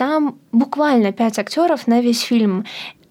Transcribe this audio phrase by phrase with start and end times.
[0.00, 2.64] там буквально пять актеров на весь фильм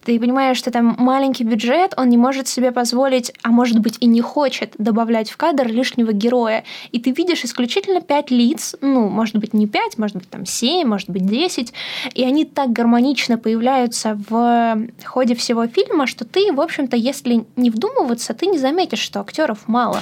[0.04, 4.08] ты понимаешь, что там маленький бюджет, он не может себе позволить, а может быть и
[4.08, 6.64] не хочет добавлять в кадр лишнего героя.
[6.92, 10.88] И ты видишь исключительно пять лиц, ну, может быть, не пять, может быть, там семь,
[10.88, 11.74] может быть, десять,
[12.16, 17.70] и они так гармонично появляются в ходе всего фильма, что ты, в общем-то, если не
[17.70, 20.00] вдумываться, ты не заметишь, что актеров мало.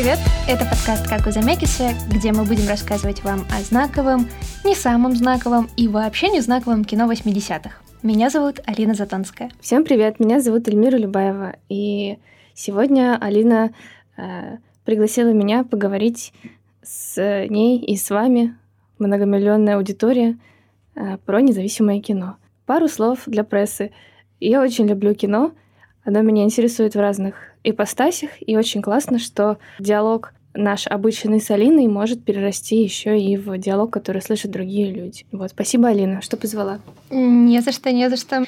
[0.00, 0.18] Привет!
[0.48, 4.28] Это подкаст «Как у Замекиса», где мы будем рассказывать вам о знаковом,
[4.64, 7.70] не самом знаковом и вообще не знаковом кино 80-х.
[8.02, 9.50] Меня зовут Алина Затонская.
[9.60, 11.56] Всем привет, меня зовут Эльмира Любаева.
[11.68, 12.16] И
[12.54, 13.72] сегодня Алина
[14.16, 16.32] э, пригласила меня поговорить
[16.82, 18.56] с ней и с вами,
[18.98, 20.38] многомиллионная аудитория,
[20.94, 22.36] э, про независимое кино.
[22.64, 23.92] Пару слов для прессы.
[24.38, 25.52] Я очень люблю кино,
[26.06, 31.86] оно меня интересует в разных ипостасях, и очень классно, что диалог наш обычный с Алиной
[31.86, 35.24] может перерасти еще и в диалог, который слышат другие люди.
[35.32, 36.80] Вот, спасибо, Алина, что позвала.
[37.10, 38.44] Не за что, не за что.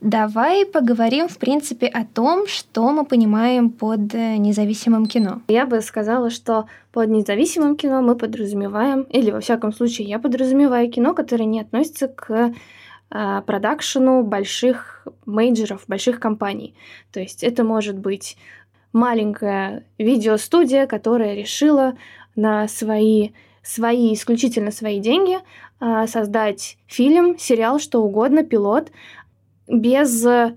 [0.00, 5.42] Давай поговорим, в принципе, о том, что мы понимаем под э, независимым кино.
[5.46, 10.90] Я бы сказала, что под независимым кино мы подразумеваем, или во всяком случае я подразумеваю
[10.90, 12.52] кино, которое не относится к
[13.12, 16.74] продакшену больших мейджеров, больших компаний.
[17.12, 18.36] То есть это может быть
[18.92, 21.94] маленькая видеостудия, которая решила
[22.36, 23.30] на свои,
[23.62, 25.38] свои исключительно свои деньги
[25.80, 28.90] а, создать фильм, сериал, что угодно, пилот,
[29.66, 30.54] без а,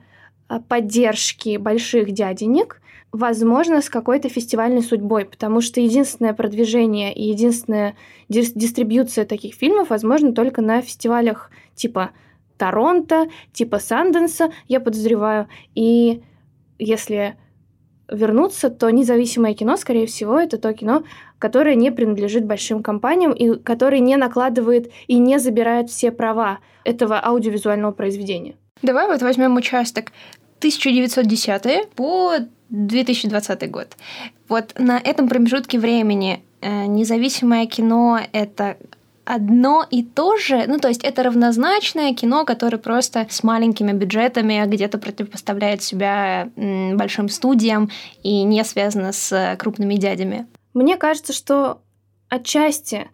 [0.67, 7.95] поддержки больших дяденек, возможно, с какой-то фестивальной судьбой, потому что единственное продвижение и единственная
[8.29, 12.11] дистрибьюция таких фильмов возможно только на фестивалях типа
[12.57, 15.47] Торонто, типа Санденса, я подозреваю.
[15.73, 16.21] И
[16.79, 17.35] если
[18.09, 21.03] вернуться, то независимое кино, скорее всего, это то кино,
[21.39, 27.19] которое не принадлежит большим компаниям и которое не накладывает и не забирает все права этого
[27.23, 28.55] аудиовизуального произведения.
[28.81, 30.11] Давай вот возьмем участок
[30.59, 32.33] 1910 по
[32.69, 33.87] 2020 год.
[34.47, 38.77] Вот на этом промежутке времени э, независимое кино это
[39.25, 44.63] одно и то же, ну то есть это равнозначное кино, которое просто с маленькими бюджетами
[44.65, 47.89] где-то противопоставляет себя большим студиям
[48.23, 50.45] и не связано с крупными дядями.
[50.73, 51.81] Мне кажется, что
[52.29, 53.09] отчасти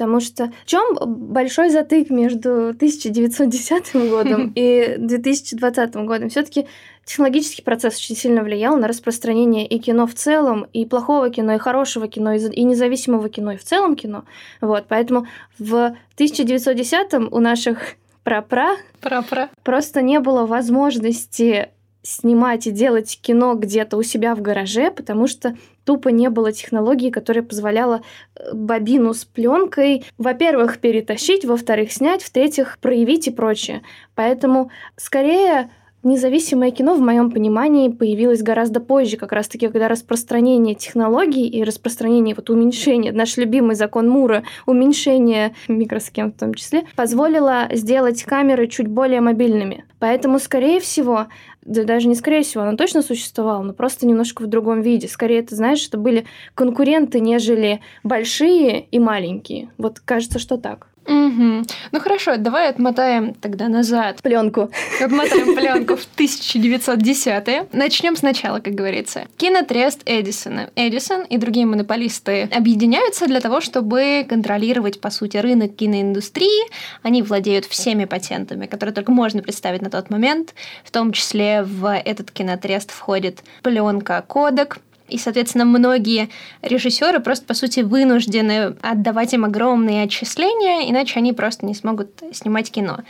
[0.00, 6.30] Потому что в чем большой затык между 1910 годом и 2020 годом?
[6.30, 6.66] Все-таки
[7.04, 11.58] технологический процесс очень сильно влиял на распространение и кино в целом, и плохого кино, и
[11.58, 14.24] хорошего кино, и независимого кино, и в целом кино.
[14.62, 15.26] Вот, поэтому
[15.58, 21.68] в 1910 у наших пра-пра, пра-пра просто не было возможности
[22.02, 27.10] снимать и делать кино где-то у себя в гараже, потому что тупо не было технологии,
[27.10, 28.02] которая позволяла
[28.36, 33.82] э, бобину с пленкой, во-первых, перетащить, во-вторых, снять, в-третьих, проявить и прочее.
[34.14, 35.70] Поэтому скорее
[36.02, 42.34] Независимое кино, в моем понимании, появилось гораздо позже, как раз-таки, когда распространение технологий и распространение,
[42.34, 48.88] вот уменьшение, наш любимый закон Мура, уменьшение микросхем в том числе, позволило сделать камеры чуть
[48.88, 49.84] более мобильными.
[50.00, 51.28] Поэтому, скорее всего,
[51.62, 55.06] да даже не скорее всего, оно точно существовало, но просто немножко в другом виде.
[55.06, 59.70] Скорее, ты знаешь, что были конкуренты, нежели большие и маленькие.
[59.78, 60.88] Вот кажется, что так.
[61.06, 61.62] Угу.
[61.92, 64.22] Ну хорошо, давай отмотаем тогда назад.
[64.22, 64.70] Пленку.
[65.00, 67.66] Отмотаем пленку в 1910-е.
[67.72, 69.26] Начнем сначала, как говорится.
[69.36, 70.70] Кинотрест Эдисона.
[70.76, 76.70] Эдисон и другие монополисты объединяются для того, чтобы контролировать, по сути, рынок киноиндустрии.
[77.02, 80.54] Они владеют всеми патентами, которые только можно представить на тот момент.
[80.84, 84.78] В том числе в этот кинотрест входит пленка кодек,
[85.10, 86.28] и, соответственно, многие
[86.62, 92.70] режиссеры просто, по сути, вынуждены отдавать им огромные отчисления, иначе они просто не смогут снимать
[92.70, 93.00] кино.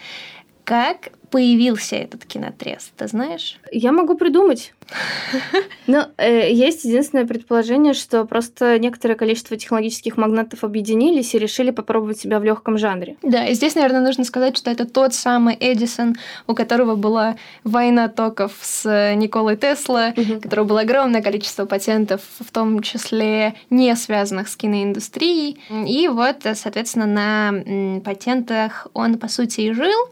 [0.64, 3.58] Как появился этот кинотрест, ты знаешь?
[3.70, 4.72] Я могу придумать.
[5.86, 12.18] Но э, есть единственное предположение, что просто некоторое количество технологических магнатов объединились и решили попробовать
[12.18, 13.16] себя в легком жанре.
[13.22, 16.16] Да, и здесь, наверное, нужно сказать, что это тот самый Эдисон,
[16.46, 20.34] у которого была война токов с Николой Тесла, угу.
[20.34, 25.60] у которого было огромное количество патентов, в том числе не связанных с киноиндустрией.
[25.86, 30.08] И вот, соответственно, на патентах он, по сути, и жил.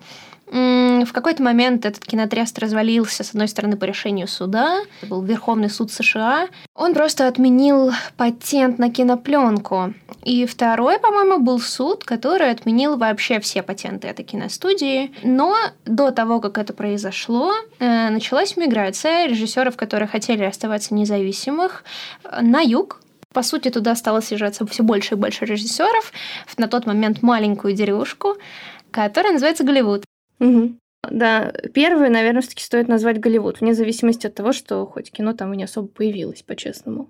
[1.05, 4.81] В какой-то момент этот кинотрест развалился, с одной стороны, по решению суда.
[5.01, 6.49] Это был Верховный суд США.
[6.75, 9.95] Он просто отменил патент на кинопленку.
[10.25, 15.13] И второй, по-моему, был суд, который отменил вообще все патенты этой киностудии.
[15.23, 21.85] Но до того, как это произошло, э, началась миграция режиссеров, которые хотели оставаться независимых,
[22.25, 23.01] э, на юг,
[23.33, 26.13] по сути, туда стало съезжаться все больше и больше режиссеров
[26.47, 28.37] в на тот момент маленькую деревушку,
[28.91, 30.05] которая называется Голливуд.
[30.41, 30.77] Угу.
[31.11, 35.53] Да, первое, наверное, все-таки стоит назвать Голливуд, вне зависимости от того, что хоть кино там
[35.53, 37.09] и не особо появилось, по-честному.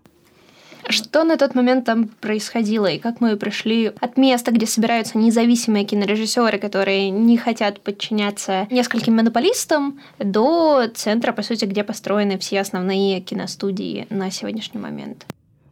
[0.89, 5.85] Что на тот момент там происходило, и как мы пришли от места, где собираются независимые
[5.85, 13.21] кинорежиссеры, которые не хотят подчиняться нескольким монополистам, до центра, по сути, где построены все основные
[13.21, 15.27] киностудии на сегодняшний момент?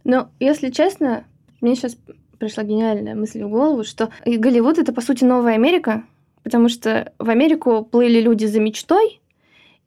[0.05, 1.25] Ну, если честно,
[1.61, 1.97] мне сейчас
[2.39, 6.05] пришла гениальная мысль в голову, что Голливуд это, по сути, новая Америка,
[6.47, 9.21] потому что в Америку плыли люди за мечтой,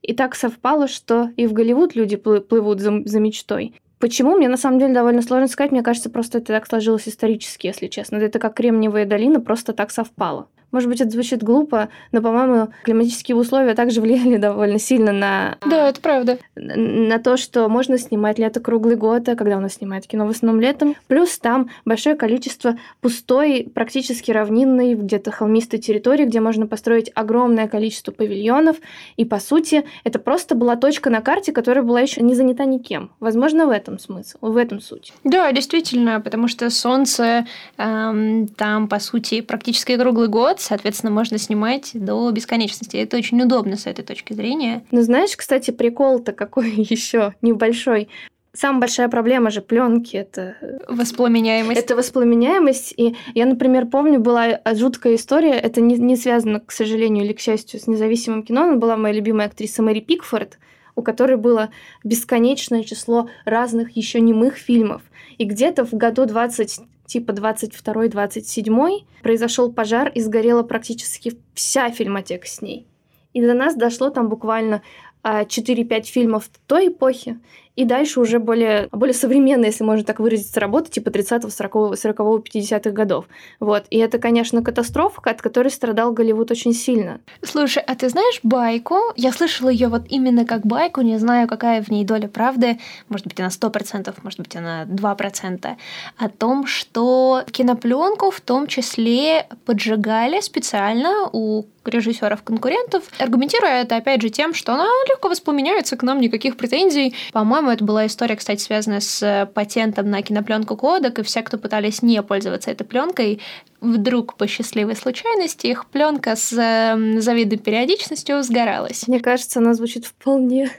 [0.01, 3.75] и так совпало, что и в Голливуд люди плывут за, за мечтой.
[3.97, 4.35] Почему?
[4.35, 5.71] Мне на самом деле довольно сложно сказать.
[5.71, 8.17] Мне кажется, просто это так сложилось исторически, если честно.
[8.17, 10.50] Это как Кремниевая долина, просто так совпало.
[10.71, 15.57] Может быть, это звучит глупо, но, по-моему, климатические условия также влияли довольно сильно на...
[15.66, 16.38] Да, это правда.
[16.56, 20.30] На то, что можно снимать лето круглый год, а когда у нас снимают кино в
[20.30, 20.95] основном летом.
[21.07, 28.12] Плюс там большое количество пустой, практически равнинной, где-то холмистой территории, где можно построить огромное количество
[28.12, 28.77] павильонов.
[29.18, 33.12] И, по сути, это просто была точка на карте, которая была еще не занята никем.
[33.19, 35.13] Возможно, в этом смысл, в этом суть.
[35.24, 37.45] Да, действительно, потому что солнце
[37.77, 42.97] эм, там, по сути, практически круглый год, соответственно, можно снимать до бесконечности.
[42.97, 44.83] Это очень удобно с этой точки зрения.
[44.91, 48.09] Ну, знаешь, кстати, прикол-то какой еще небольшой.
[48.51, 50.57] Самая большая проблема же пленки это
[50.88, 51.79] воспламеняемость.
[51.79, 52.94] Это воспламеняемость.
[52.97, 55.53] И я, например, помню, была жуткая история.
[55.53, 58.63] Это не, не связано, к сожалению или к счастью, с независимым кино.
[58.63, 60.57] Она была моя любимая актриса Мэри Пикфорд,
[60.95, 61.69] у которой было
[62.03, 65.03] бесконечное число разных еще немых фильмов.
[65.38, 72.61] И где-то в году 20 типа 22-27 произошел пожар и сгорела практически вся фильмотека с
[72.61, 72.88] ней.
[73.33, 74.81] И до нас дошло там буквально
[75.24, 77.38] 4-5 а, фильмов той эпохи,
[77.80, 82.39] и дальше уже более, более современные, если можно так выразиться, работы, типа 30-го, 40-го, 40-го,
[82.39, 83.25] 50-х годов.
[83.62, 83.86] Вот.
[83.89, 87.21] И это, конечно, катастрофа, от которой страдал Голливуд очень сильно.
[87.42, 88.98] Слушай, а ты знаешь байку?
[89.16, 93.25] Я слышала ее вот именно как байку, не знаю, какая в ней доля правды, может
[93.27, 95.77] быть, она 100%, может быть, она 2%,
[96.18, 104.30] о том, что кинопленку в том числе поджигали специально у режиссеров-конкурентов, аргументируя это, опять же,
[104.30, 107.15] тем, что она легко воспламеняется, к нам никаких претензий.
[107.33, 112.01] По-моему, это была история, кстати, связанная с патентом на кинопленку кодек, и все, кто пытались
[112.01, 113.41] не пользоваться этой пленкой,
[113.81, 119.07] вдруг по счастливой случайности их пленка с эм, завидной периодичностью сгоралась.
[119.07, 120.69] Мне кажется, она звучит вполне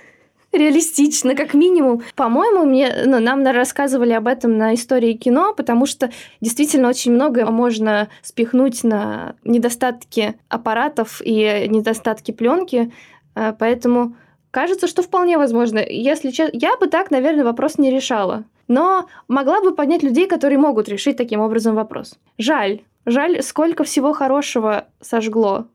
[0.52, 2.02] реалистично, как минимум.
[2.16, 6.10] По-моему, мне, ну, нам рассказывали об этом на истории кино, потому что
[6.40, 12.92] действительно очень много можно спихнуть на недостатки аппаратов и недостатки пленки,
[13.34, 14.16] э, поэтому
[14.50, 15.78] кажется, что вполне возможно.
[15.78, 18.44] Если честно, я бы так, наверное, вопрос не решала.
[18.68, 22.18] Но могла бы поднять людей, которые могут решить таким образом вопрос.
[22.38, 22.82] Жаль.
[23.06, 25.66] Жаль, сколько всего хорошего сожгло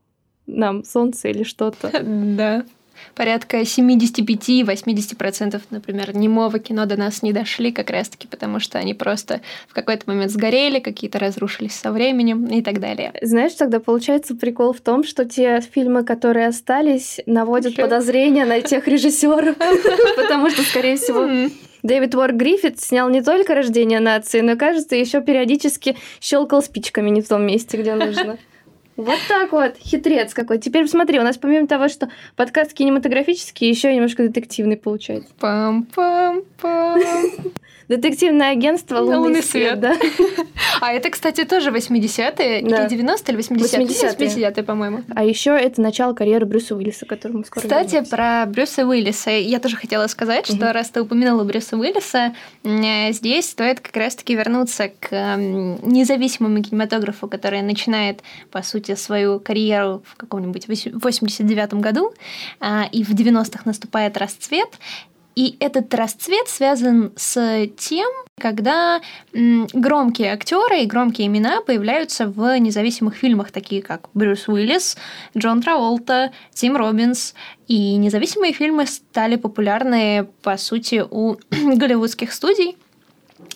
[0.48, 1.92] нам солнце или что-то.
[2.04, 2.66] Да
[3.16, 9.42] порядка 75-80%, например, немого кино до нас не дошли как раз-таки, потому что они просто
[9.68, 13.14] в какой-то момент сгорели, какие-то разрушились со временем и так далее.
[13.22, 17.84] Знаешь, тогда получается прикол в том, что те фильмы, которые остались, наводят Чё?
[17.84, 19.56] подозрения на тех режиссеров,
[20.16, 21.50] потому что, скорее всего,
[21.84, 27.22] Дэвид Уорк Гриффит снял не только «Рождение нации», но, кажется, еще периодически щелкал спичками не
[27.22, 28.40] в том месте, где нужно.
[28.98, 30.58] Вот так вот, хитрец какой.
[30.58, 35.30] Теперь посмотри, у нас помимо того, что подкаст кинематографический, еще немножко детективный получается.
[35.40, 37.02] Пам-пам-пам.
[37.88, 39.80] Детективное агентство «Лунный, Лунный свет».
[39.80, 39.80] свет.
[39.80, 39.96] Да.
[40.82, 42.46] А это, кстати, тоже 80-е, да.
[42.58, 43.86] или 90-е, или 80-е?
[43.86, 45.04] 80-е, 80 по-моему.
[45.16, 48.16] А еще это начало карьеры Брюса Уиллиса, который мы скоро Кстати, вернемся.
[48.16, 49.32] про Брюса Уиллиса.
[49.32, 50.74] Я тоже хотела сказать, что угу.
[50.74, 58.22] раз ты упомянула Брюса Уиллиса, здесь стоит как раз-таки вернуться к независимому кинематографу, который начинает,
[58.52, 62.14] по сути, свою карьеру в каком-нибудь 89-м году,
[62.60, 64.70] а, и в 90-х наступает расцвет,
[65.36, 69.02] и этот расцвет связан с тем, когда
[69.34, 74.98] громкие актеры и громкие имена появляются в независимых фильмах, такие как Брюс Уиллис,
[75.38, 77.34] Джон Траволта, Тим Робинс.
[77.68, 82.78] И независимые фильмы стали популярны, по сути, у голливудских студий.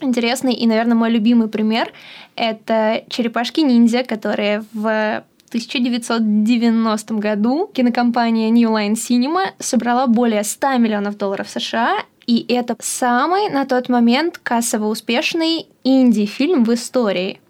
[0.02, 1.94] Интересный и, наверное, мой любимый пример–
[2.36, 11.50] это «Черепашки-ниндзя», которые в 1990 году кинокомпания New Line Cinema собрала более 100 миллионов долларов
[11.50, 17.42] США, и это самый на тот момент кассово успешный инди-фильм в истории.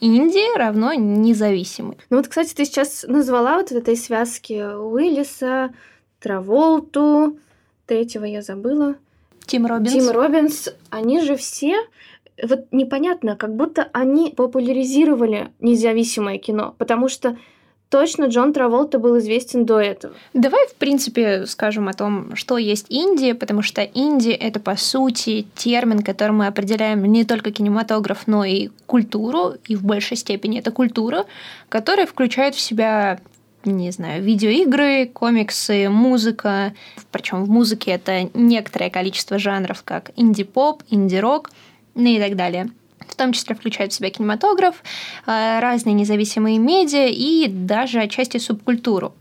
[0.00, 1.98] Инди равно независимый.
[2.08, 5.74] Ну вот, кстати, ты сейчас назвала вот в этой связке Уиллиса,
[6.20, 7.38] Траволту,
[7.86, 8.94] третьего я забыла.
[9.46, 9.92] Тим Робинс.
[9.92, 10.68] Тим Робинс.
[10.90, 11.76] Они же все
[12.42, 17.36] вот непонятно, как будто они популяризировали независимое кино, потому что
[17.88, 20.14] точно Джон Траволта был известен до этого.
[20.32, 25.46] Давай, в принципе, скажем о том, что есть Индия, потому что Индия— это, по сути,
[25.56, 30.70] термин, которым мы определяем не только кинематограф, но и культуру, и в большей степени это
[30.70, 31.26] культура,
[31.68, 33.20] которая включает в себя
[33.62, 36.72] не знаю, видеоигры, комиксы, музыка.
[37.12, 41.50] Причем в музыке это некоторое количество жанров, как инди-поп, инди-рок—
[42.00, 42.70] ну и так далее.
[43.08, 44.82] В том числе включает в себя кинематограф,
[45.26, 49.14] э, разные независимые медиа и даже отчасти субкультуру.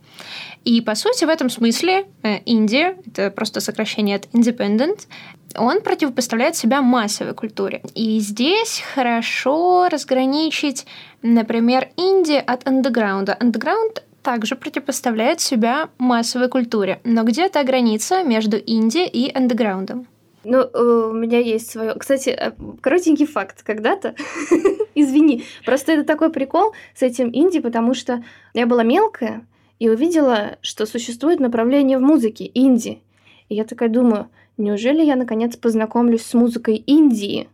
[0.66, 5.08] И, по сути, в этом смысле э, Индия, это просто сокращение от independent,
[5.56, 7.82] он противопоставляет себя массовой культуре.
[7.96, 10.86] И здесь хорошо разграничить,
[11.22, 13.36] например, инди от андеграунда.
[13.40, 17.00] Андеграунд также противопоставляет себя массовой культуре.
[17.04, 20.08] Но где эта граница между инди и андеграундом?
[20.44, 21.94] Ну, э, у меня есть свое.
[21.96, 23.64] Кстати, э, коротенький факт.
[23.64, 24.16] Когда-то,
[24.96, 29.46] извини, просто это такой прикол с этим инди, потому что я была мелкая
[29.80, 33.02] и увидела, что существует направление в музыке инди.
[33.50, 37.50] И я такая думаю, неужели я наконец познакомлюсь с музыкой Индии?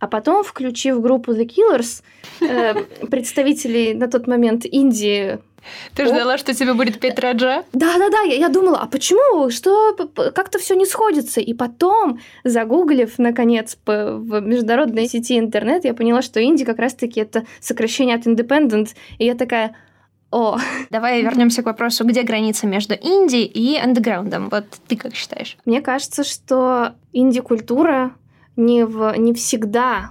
[0.00, 2.02] А потом, включив группу The Killers,
[2.40, 5.40] э, представителей на тот момент Индии
[5.94, 7.64] ты ждала, что тебе будет петь Раджа?
[7.72, 8.20] Да, да, да.
[8.22, 9.50] Я, я думала, а почему?
[9.50, 9.94] Что
[10.34, 11.40] как-то все не сходится?
[11.40, 17.20] И потом, загуглив, наконец, по, в международной сети интернет, я поняла, что инди как раз-таки
[17.20, 18.90] это сокращение от independent.
[19.18, 19.74] И я такая,
[20.30, 20.58] о.
[20.90, 24.48] Давай вернемся к вопросу, где граница между инди и андеграундом?
[24.50, 25.56] Вот ты как считаешь?
[25.64, 28.12] Мне кажется, что инди-культура
[28.56, 30.10] не, в, не всегда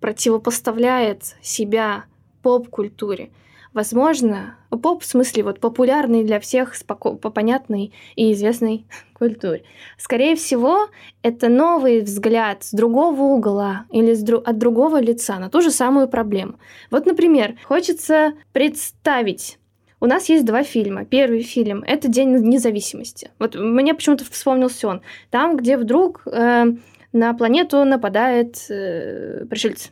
[0.00, 2.04] противопоставляет себя
[2.42, 3.30] поп-культуре.
[3.72, 6.96] Возможно, поп в смысле вот популярный для всех по
[7.30, 9.64] понятной и известной культуре.
[9.96, 10.88] Скорее всего,
[11.22, 15.70] это новый взгляд с другого угла или с дру от другого лица на ту же
[15.70, 16.54] самую проблему.
[16.90, 19.58] Вот, например, хочется представить
[20.00, 21.04] у нас есть два фильма.
[21.04, 23.30] Первый фильм— это День независимости.
[23.40, 25.02] Вот мне почему-то вспомнился он.
[25.30, 26.66] Там, где вдруг э,
[27.12, 29.90] на планету нападает э, пришельцы.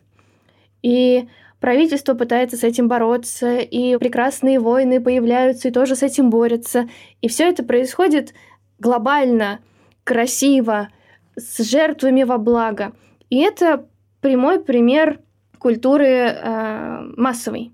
[0.82, 1.28] И
[1.66, 6.88] правительство пытается с этим бороться, и прекрасные войны появляются и тоже с этим борются.
[7.22, 8.34] И все это происходит
[8.78, 9.58] глобально,
[10.04, 10.90] красиво,
[11.34, 12.92] с жертвами во благо.
[13.30, 13.84] И это
[14.20, 15.18] прямой пример
[15.58, 17.72] культуры э, массовой.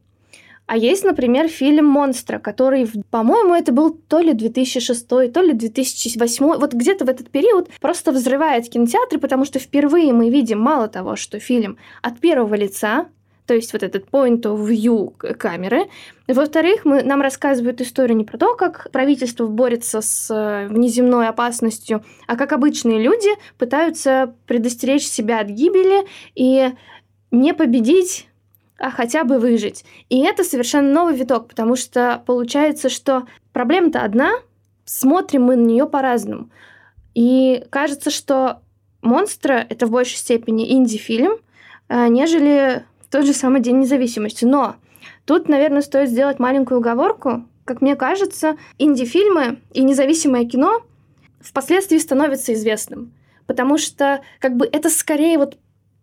[0.64, 6.46] А есть, например, фильм «Монстра», который, по-моему, это был то ли 2006, то ли 2008,
[6.46, 11.14] вот где-то в этот период просто взрывает кинотеатры, потому что впервые мы видим мало того,
[11.14, 13.08] что фильм от первого лица,
[13.52, 15.82] то есть вот этот point of view камеры.
[16.26, 22.02] Во-вторых, мы, нам рассказывают историю не про то, как правительство борется с э, внеземной опасностью,
[22.26, 23.28] а как обычные люди
[23.58, 26.72] пытаются предостеречь себя от гибели и
[27.30, 28.26] не победить
[28.78, 29.84] а хотя бы выжить.
[30.08, 34.32] И это совершенно новый виток, потому что получается, что проблема-то одна,
[34.86, 36.48] смотрим мы на нее по-разному.
[37.14, 38.62] И кажется, что
[39.02, 41.36] «Монстра»— это в большей степени инди-фильм,
[41.90, 44.44] э, нежели тот же самый День независимости.
[44.44, 44.76] Но
[45.26, 47.44] тут, наверное, стоит сделать маленькую уговорку.
[47.64, 50.82] Как мне кажется, инди-фильмы и независимое кино
[51.40, 53.12] впоследствии становятся известным.
[53.46, 55.58] Потому что как бы это скорее вот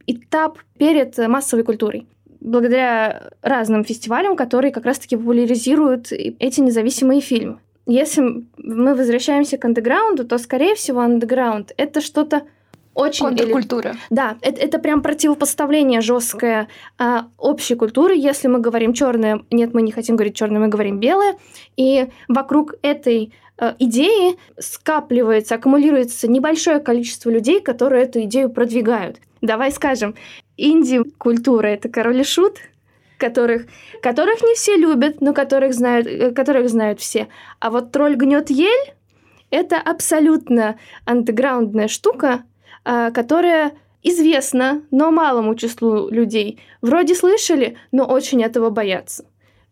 [0.08, 2.08] этап перед массовой культурой
[2.42, 7.60] благодаря разным фестивалям, которые как раз-таки популяризируют эти независимые фильмы.
[7.86, 12.44] Если мы возвращаемся к андеграунду, то, скорее всего, андеграунд— это что-то
[12.94, 13.26] очень...
[13.26, 13.92] Контркультура.
[13.92, 14.00] Или...
[14.10, 16.68] Да, это, это прям противопоставление жесткое
[16.98, 18.16] а, общей культуры.
[18.16, 21.38] Если мы говорим черное, нет, мы не хотим говорить черное, мы говорим белое.
[21.78, 29.18] И вокруг этой а, идеи скапливается, аккумулируется небольшое количество людей, которые эту идею продвигают.
[29.42, 30.16] Давай скажем,
[30.58, 32.58] инди-культура— это король и шут,
[33.18, 33.68] которых,
[34.02, 37.28] которых не все любят, но которых знают, э, которых знают все.
[37.60, 38.94] А вот тролль гнет ель—
[39.52, 42.44] это абсолютно андеграундная штука,
[43.14, 46.60] которая известна, но малому числу людей.
[46.82, 49.26] Вроде слышали, но очень этого боятся.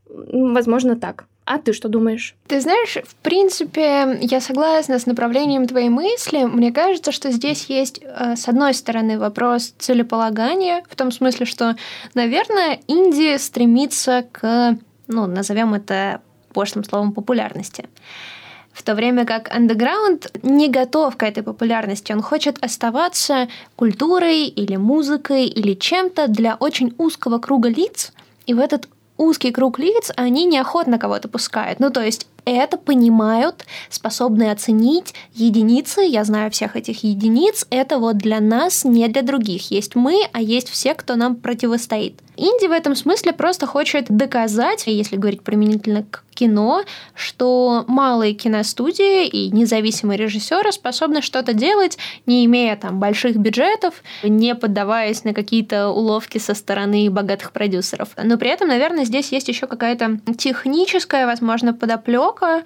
[0.06, 1.26] Возможно, так.
[1.46, 2.36] А ты что думаешь?
[2.48, 6.44] Ты знаешь, в принципе, я согласна с направлением твоей мысли.
[6.44, 11.78] Мне кажется, что здесь есть, э, с одной стороны, вопрос целеполагания, в том смысле, что,
[12.14, 16.22] наверное, Индия стремится к ну, назовем это
[16.54, 17.88] пошлым словом популярности.
[18.78, 24.76] В то время как андеграунд не готов к этой популярности, он хочет оставаться культурой или
[24.76, 28.14] музыкой или чем-то для очень узкого круга лиц,
[28.46, 31.80] и в этот узкий круг лиц они неохотно кого-то пускают.
[31.80, 36.02] Ну, то есть это понимают, способны оценить единицы.
[36.02, 37.66] Я знаю всех этих единиц.
[37.72, 39.72] Это вот для нас, не для других.
[39.72, 42.22] Есть мы, а есть все, кто нам противостоит.
[42.38, 46.84] Инди в этом смысле просто хочет доказать, если говорить применительно к кино,
[47.16, 54.54] что малые киностудии и независимые режиссеры способны что-то делать, не имея там больших бюджетов, не
[54.54, 58.10] поддаваясь на какие-то уловки со стороны богатых продюсеров.
[58.22, 62.64] Но при этом, наверное, здесь есть еще какая-то техническая, возможно, подоплека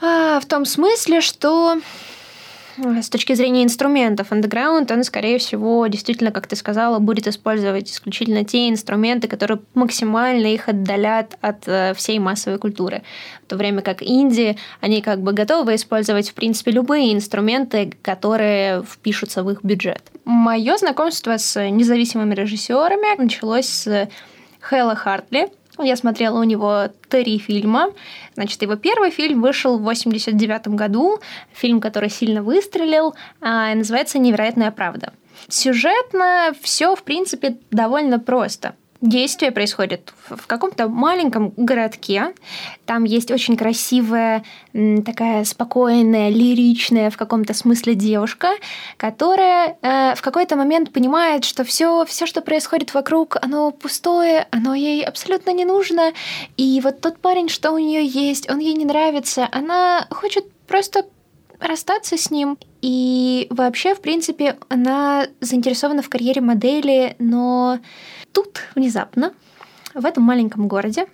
[0.00, 1.76] а, в том смысле, что
[2.76, 8.44] с точки зрения инструментов, Underground, он, скорее всего, действительно, как ты сказала, будет использовать исключительно
[8.44, 13.02] те инструменты, которые максимально их отдалят от э, всей массовой культуры.
[13.44, 18.82] В то время как Инди, они как бы готовы использовать, в принципе, любые инструменты, которые
[18.82, 20.02] впишутся в их бюджет.
[20.24, 24.08] Мое знакомство с независимыми режиссерами началось с
[24.60, 27.90] Хэлла Хартли, я смотрела у него три фильма.
[28.34, 31.18] Значит, его первый фильм вышел в 89 году,
[31.52, 35.12] фильм, который сильно выстрелил, а, называется «Невероятная правда».
[35.48, 42.32] Сюжетно все, в принципе, довольно просто– Действие происходит в каком-то маленьком городке.
[42.86, 44.44] Там есть очень красивая,
[45.04, 48.52] такая спокойная, лиричная в каком-то смысле девушка,
[48.96, 54.72] которая э, в какой-то момент понимает, что все, все, что происходит вокруг, оно пустое, оно
[54.74, 56.14] ей абсолютно не нужно.
[56.56, 59.46] И вот тот парень, что у нее есть, он ей не нравится.
[59.52, 61.04] Она хочет просто
[61.60, 62.56] расстаться с ним.
[62.80, 67.80] И вообще, в принципе, она заинтересована в карьере модели, но
[68.34, 69.32] тут внезапно
[69.94, 71.06] в этом маленьком городе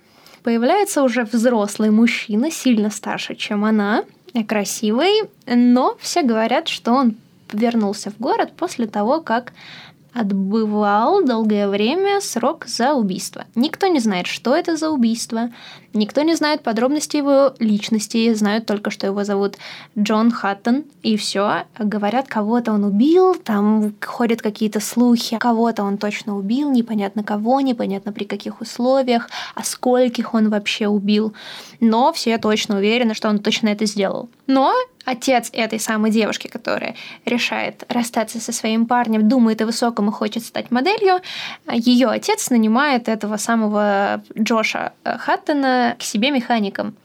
[0.43, 4.03] появляется уже взрослый мужчина, сильно старше, чем она,
[4.47, 7.15] красивый, но все говорят, что он
[7.53, 9.53] вернулся в город после того, как
[10.13, 13.45] отбывал долгое время срок за убийство.
[13.55, 15.51] Никто не знает, что это за убийство,
[15.93, 19.57] никто не знает подробностей его личности, знают только, что его зовут
[19.97, 21.63] Джон Хаттон, и все.
[21.77, 28.11] Говорят, кого-то он убил, там ходят какие-то слухи, кого-то он точно убил, непонятно кого, непонятно
[28.11, 31.33] при каких условиях, а скольких он вообще убил.
[31.79, 34.29] Но все точно уверены, что он точно это сделал.
[34.47, 34.73] Но
[35.05, 40.43] отец этой самой девушки, которая решает расстаться со своим парнем, думает о высоком и хочет
[40.43, 41.21] стать моделью,
[41.71, 46.95] ее отец нанимает этого самого Джоша Хаттона к себе механиком.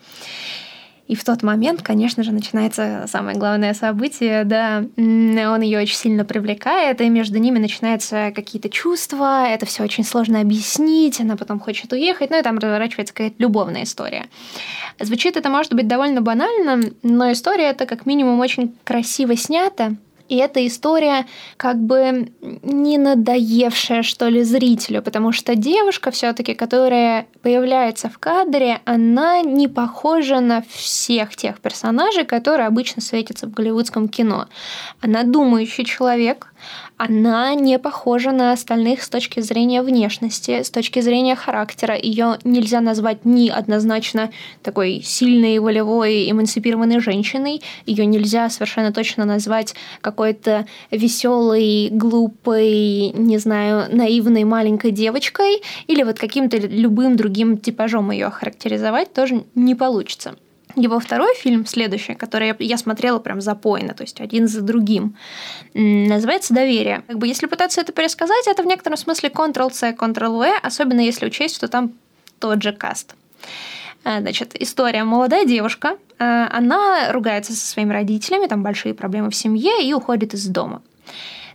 [1.09, 6.25] И в тот момент, конечно же, начинается самое главное событие, да, он ее очень сильно
[6.25, 11.93] привлекает, и между ними начинаются какие-то чувства, это все очень сложно объяснить, она потом хочет
[11.93, 14.27] уехать, ну и там разворачивается какая-то любовная история.
[14.99, 19.95] Звучит это, может быть, довольно банально, но история это как минимум очень красиво снята,
[20.29, 27.27] и эта история как бы не надоевшая, что ли, зрителю, потому что девушка все-таки, которая
[27.43, 34.09] появляется в кадре, она не похожа на всех тех персонажей, которые обычно светятся в голливудском
[34.09, 34.49] кино.
[35.01, 36.53] Она думающий человек,
[36.97, 41.95] она не похожа на остальных с точки зрения внешности, с точки зрения характера.
[41.97, 44.31] Ее нельзя назвать ни однозначно
[44.63, 47.63] такой сильной, волевой, эмансипированной женщиной.
[47.85, 56.19] Ее нельзя совершенно точно назвать какой-то веселой, глупой, не знаю, наивной маленькой девочкой или вот
[56.19, 60.37] каким-то любым другим типажом ее охарактеризовать тоже не получится.
[60.77, 65.17] Его второй фильм, следующий, который я смотрела прям запойно, то есть один за другим,
[65.73, 67.03] называется «Доверие».
[67.07, 71.57] Как бы если пытаться это пересказать, это в некотором смысле Ctrl-C, Ctrl-V, особенно если учесть,
[71.57, 71.93] что там
[72.39, 73.15] тот же каст.
[74.05, 75.03] Э, значит, история.
[75.05, 80.35] Молодая девушка, э, она ругается со своими родителями, там большие проблемы в семье, и уходит
[80.35, 80.83] из дома.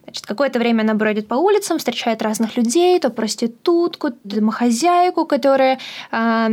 [0.04, 5.80] Значит, какое-то время она бродит по улицам, встречает разных людей, то проститутку, домохозяйку, которая
[6.12, 6.48] э,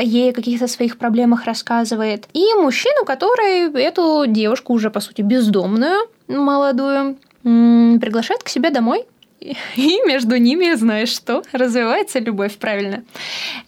[0.00, 6.08] ей о каких-то своих проблемах рассказывает, и мужчину, который эту девушку уже, по сути, бездомную,
[6.28, 9.06] молодую, приглашает к себе домой
[9.76, 13.04] и между ними, знаешь что, развивается любовь, правильно.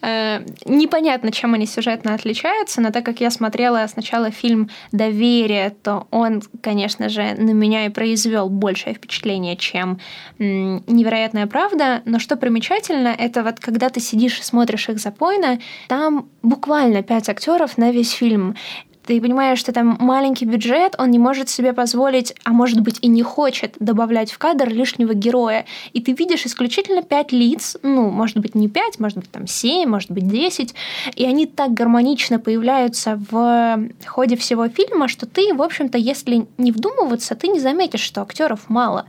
[0.02, 6.06] Э, непонятно, чем они сюжетно отличаются, но так как я смотрела сначала фильм «Доверие», то
[6.10, 9.98] он, конечно же, на меня и произвел большее впечатление, чем
[10.38, 12.02] «Невероятная правда».
[12.04, 15.58] Но что примечательно, это вот когда ты сидишь и смотришь их запойно,
[15.88, 18.56] там буквально пять актеров на весь фильм
[19.06, 23.08] ты понимаешь, что там маленький бюджет, он не может себе позволить, а может быть и
[23.08, 25.66] не хочет добавлять в кадр лишнего героя.
[25.92, 29.88] И ты видишь исключительно пять лиц, ну, может быть, не пять, может быть, там семь,
[29.88, 30.74] может быть, десять,
[31.16, 36.72] и они так гармонично появляются в ходе всего фильма, что ты, в общем-то, если не
[36.72, 39.06] вдумываться, ты не заметишь, что актеров мало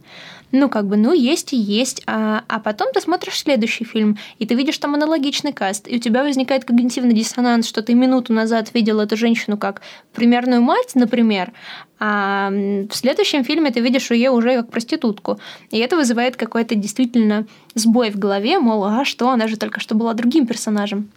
[0.54, 2.04] ну, как бы, ну, есть и есть.
[2.06, 6.00] А, а потом ты смотришь следующий фильм, и ты видишь там аналогичный каст, и у
[6.00, 9.82] тебя возникает когнитивный диссонанс, что ты минуту назад видел эту женщину как
[10.13, 11.52] примерную мать, например,
[12.00, 15.39] а в следующем фильме ты видишь ее уже как проститутку.
[15.72, 19.96] И это вызывает какой-то действительно сбой в голове, мол, а что, она же только что
[19.96, 21.10] была другим персонажем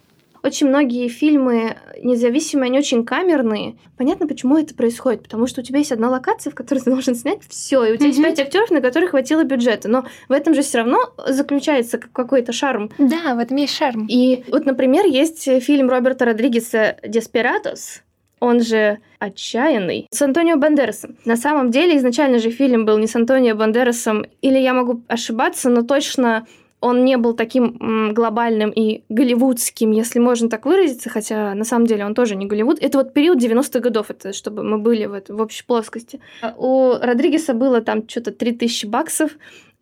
[0.43, 3.77] очень многие фильмы независимые, они очень камерные.
[3.97, 7.15] Понятно, почему это происходит, потому что у тебя есть одна локация, в которой ты должен
[7.15, 8.09] снять все, и у тебя mm-hmm.
[8.09, 12.51] есть пять актеров, на которых хватило бюджета, но в этом же все равно заключается какой-то
[12.51, 12.91] шарм.
[12.97, 14.05] Да, в этом есть шарм.
[14.09, 18.03] И вот, например, есть фильм Роберта Родригеса «Деспиратос»,
[18.39, 21.17] он же «Отчаянный», с Антонио Бандерасом.
[21.25, 25.69] На самом деле, изначально же фильм был не с Антонио Бандерасом, или я могу ошибаться,
[25.69, 26.45] но точно
[26.79, 32.05] он не был таким глобальным и голливудским, если можно так выразиться, хотя на самом деле
[32.05, 32.77] он тоже не Голливуд.
[32.79, 36.19] Это вот период 90-х годов, это чтобы мы были в, в общей плоскости.
[36.41, 39.31] А у Родригеса было там что-то 3000 баксов,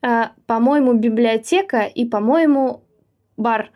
[0.01, 2.83] а, по-моему, библиотека и, по-моему,
[3.35, 3.71] бар.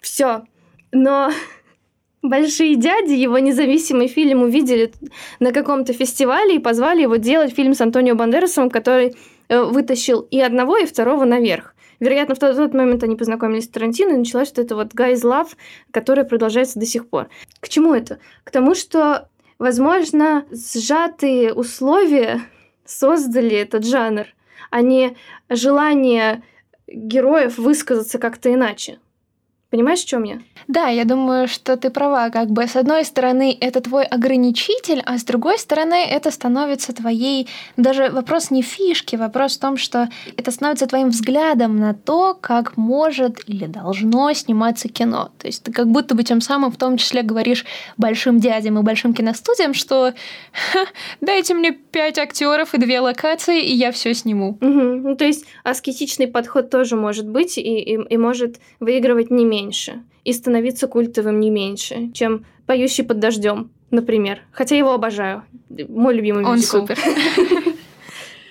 [0.00, 0.44] Все.
[0.92, 1.30] Но
[2.22, 4.92] большие дяди его независимый фильм увидели
[5.40, 9.16] на каком-то фестивале и позвали его делать фильм с Антонио Бандерасом, который
[9.48, 11.74] э, вытащил и одного, и второго наверх.
[12.00, 14.94] Вероятно, в тот, в тот момент они познакомились с Тарантино, и началась вот эта вот
[14.94, 15.50] guys love,
[15.90, 17.28] которая продолжается до сих пор.
[17.60, 18.18] К чему это?
[18.42, 22.40] К тому, что, возможно, сжатые условия
[22.86, 24.26] создали этот жанр,
[24.70, 25.16] а не
[25.50, 26.42] желание
[26.88, 28.98] героев высказаться как-то иначе.
[29.70, 30.40] Понимаешь, в чем я?
[30.66, 32.30] Да, я думаю, что ты права.
[32.30, 37.46] Как бы с одной стороны это твой ограничитель, а с другой стороны это становится твоей
[37.76, 42.76] даже вопрос не фишки, вопрос в том, что это становится твоим взглядом на то, как
[42.76, 45.30] может или должно сниматься кино.
[45.38, 47.64] То есть ты как будто бы тем самым в том числе говоришь
[47.96, 50.14] большим дядям и большим киностудиям, что
[51.20, 54.58] дайте мне пять актеров и две локации, и я все сниму.
[54.60, 54.68] Угу.
[54.70, 59.59] Ну, то есть аскетичный подход тоже может быть и, и, и может выигрывать не меньше
[59.60, 64.42] меньше и становиться культовым не меньше, чем «Поющий под дождем», например.
[64.52, 65.44] Хотя его обожаю.
[65.88, 66.98] Мой любимый Он супер.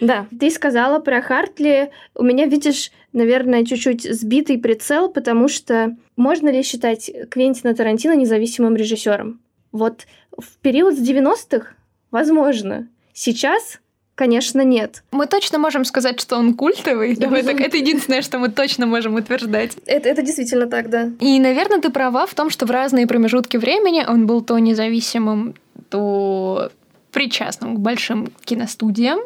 [0.01, 1.91] Да, ты сказала про Хартли.
[2.15, 8.77] У меня, видишь, наверное, чуть-чуть сбитый прицел, потому что можно ли считать Квентина Тарантино независимым
[8.77, 9.41] режиссером?
[9.73, 11.73] Вот в период с 90-х,
[12.11, 12.87] возможно.
[13.11, 13.81] Сейчас
[14.19, 15.03] Конечно, нет.
[15.13, 17.15] Мы точно можем сказать, что он культовый.
[17.19, 19.77] Давай так, это единственное, что мы точно можем утверждать.
[19.85, 21.09] Это, это действительно так, да.
[21.21, 25.55] И, наверное, ты права в том, что в разные промежутки времени он был то независимым,
[25.87, 26.69] то
[27.13, 29.19] причастным к большим киностудиям.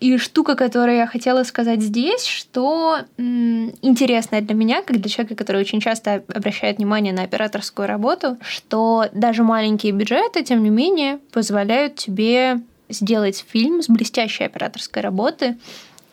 [0.00, 5.62] И штука, которую я хотела сказать здесь, что интересная для меня, как для человека, который
[5.62, 11.94] очень часто обращает внимание на операторскую работу, что даже маленькие бюджеты, тем не менее, позволяют
[11.94, 15.56] тебе сделать фильм с блестящей операторской работы.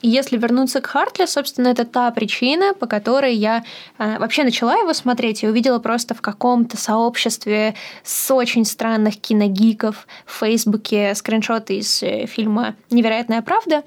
[0.01, 3.63] И если вернуться к Хартли, собственно, это та причина, по которой я
[3.99, 10.07] э, вообще начала его смотреть и увидела просто в каком-то сообществе с очень странных киногиков
[10.25, 13.83] в Фейсбуке скриншоты из э, фильма «Невероятная правда».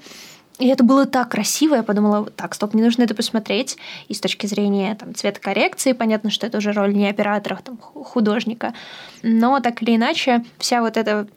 [0.57, 3.77] И это было так красиво, я подумала, так, стоп, мне нужно это посмотреть.
[4.07, 8.73] И с точки зрения там, цветокоррекции, понятно, что это уже роль не оператора, там, художника.
[9.21, 11.27] Но так или иначе, вся вот эта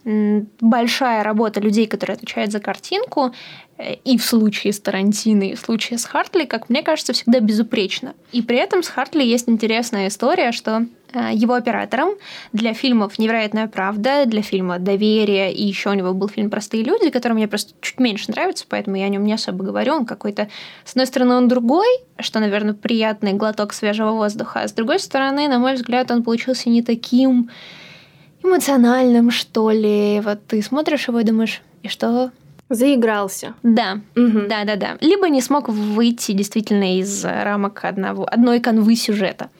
[0.60, 3.32] большая работа людей, которые отвечают за картинку,
[3.78, 8.14] и в случае с Тарантино, и в случае с Хартли, как мне кажется, всегда безупречно.
[8.32, 12.10] И при этом с Хартли есть интересная история, что Э, его оператором
[12.52, 17.08] для фильмов «Невероятная правда», для фильма «Доверие», и еще у него был фильм «Простые люди»,
[17.08, 19.94] который мне просто чуть меньше нравится, поэтому я о нем не особо говорю.
[19.94, 20.48] Он какой-то,
[20.84, 21.86] с одной стороны, он другой,
[22.20, 26.68] что, наверное, приятный глоток свежего воздуха, а с другой стороны, на мой взгляд, он получился
[26.68, 27.48] не таким
[28.42, 30.20] эмоциональным, что ли.
[30.20, 32.32] Вот ты смотришь его и думаешь, и что?
[32.68, 33.54] Заигрался.
[33.62, 34.42] Да, угу.
[34.48, 34.98] да, да, да.
[35.00, 39.50] Либо не смог выйти действительно из рамок одного, одной канвы сюжета.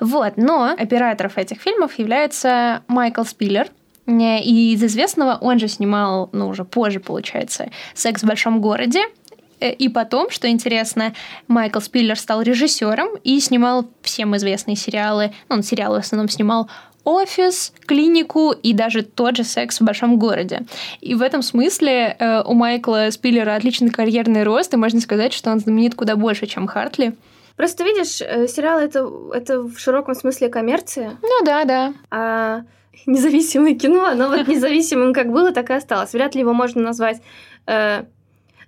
[0.00, 3.68] Вот, но операторов этих фильмов является Майкл Спиллер,
[4.06, 9.25] и из известного он же снимал, ну, уже позже, получается, «Секс в большом городе», э,
[9.60, 11.14] и потом, что интересно,
[11.48, 15.32] Майкл Спиллер стал режиссером и снимал всем известные сериалы.
[15.48, 16.68] Ну, он сериалы в основном снимал
[17.06, 20.62] офис, клинику и даже тот же секс в большом городе.
[21.00, 25.52] И в этом смысле э, у Майкла Спиллера отличный карьерный рост, и можно сказать, что
[25.52, 27.14] он знаменит куда больше, чем Хартли.
[27.56, 31.16] Просто видишь, э, сериал это, это в широком смысле коммерция.
[31.22, 31.94] Ну да, да.
[32.10, 32.62] А
[33.06, 36.12] независимое кино, оно вот независимым как было, так и осталось.
[36.12, 37.22] Вряд ли его можно назвать...
[37.66, 38.04] Э,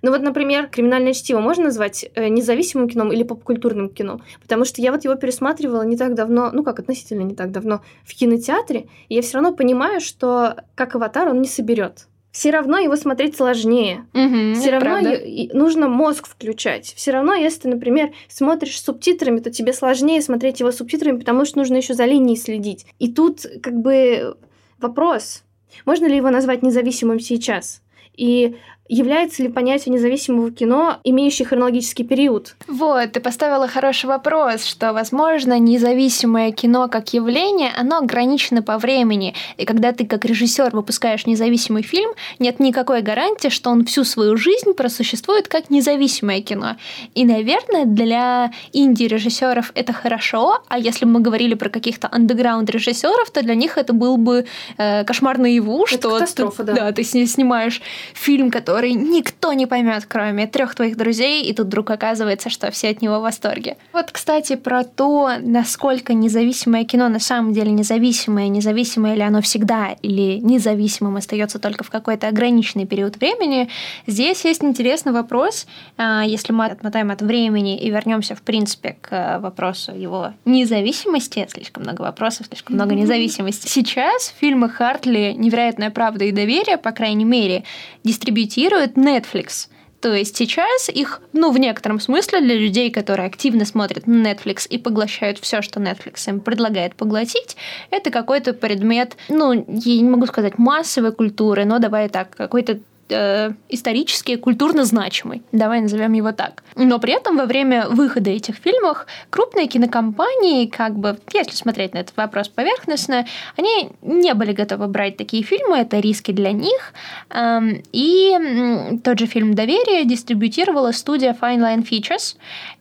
[0.01, 4.21] ну вот, например, «Криминальное чтиво» можно назвать э, независимым кино или попкультурным кино?
[4.41, 7.81] Потому что я вот его пересматривала не так давно, ну как, относительно не так давно,
[8.03, 12.77] в кинотеатре, и я все равно понимаю, что как «Аватар» он не соберет все равно
[12.77, 14.05] его смотреть сложнее.
[14.13, 15.11] Угу, все равно
[15.53, 16.93] нужно мозг включать.
[16.95, 21.45] Все равно, если ты, например, смотришь с субтитрами, то тебе сложнее смотреть его субтитрами, потому
[21.45, 22.85] что нужно еще за линией следить.
[22.99, 24.37] И тут как бы
[24.77, 25.43] вопрос,
[25.85, 27.81] можно ли его назвать независимым сейчас?
[28.15, 28.57] И
[28.89, 32.55] является ли понятие независимого кино, имеющее хронологический период?
[32.67, 39.35] Вот, ты поставила хороший вопрос, что, возможно, независимое кино как явление, оно ограничено по времени.
[39.57, 44.35] И когда ты как режиссер выпускаешь независимый фильм, нет никакой гарантии, что он всю свою
[44.35, 46.75] жизнь просуществует как независимое кино.
[47.13, 53.43] И, наверное, для инди-режиссеров это хорошо, а если бы мы говорили про каких-то андеграунд-режиссеров, то
[53.43, 54.45] для них это был бы
[54.77, 56.73] э, кошмар наяву, это что ты, да.
[56.73, 57.81] да, ты снимаешь
[58.13, 62.71] фильм, который который никто не поймет, кроме трех твоих друзей, и тут вдруг оказывается, что
[62.71, 63.75] все от него в восторге.
[63.91, 69.97] Вот, кстати, про то, насколько независимое кино на самом деле независимое, независимое ли оно всегда,
[70.01, 73.67] или независимым остается только в какой-то ограниченный период времени,
[74.07, 75.67] здесь есть интересный вопрос.
[75.97, 81.83] А, если мы отмотаем от времени и вернемся, в принципе, к вопросу его независимости, слишком
[81.83, 83.67] много вопросов, слишком много независимости.
[83.67, 87.65] Сейчас фильмы Хартли «Невероятная правда и доверие», по крайней мере,
[88.05, 89.67] дистрибьютируют конкурирует Netflix.
[90.01, 94.77] То есть сейчас их, ну, в некотором смысле, для людей, которые активно смотрят Netflix и
[94.77, 97.57] поглощают все, что Netflix им предлагает поглотить,
[97.91, 102.79] это какой-то предмет, ну, я не могу сказать массовой культуры, но давай так, какой-то
[103.09, 105.43] э, исторически, культурно значимый.
[105.51, 106.63] Давай назовем его так.
[106.75, 111.99] Но при этом во время выхода этих фильмов крупные кинокомпании, как бы, если смотреть на
[111.99, 113.25] этот вопрос поверхностно,
[113.57, 116.93] они не были готовы брать такие фильмы, это риски для них.
[117.29, 122.37] Эм, и тот же фильм «Доверие» дистрибьютировала студия Fine Line Features.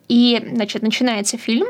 [0.09, 1.67] И, значит, начинается фильм,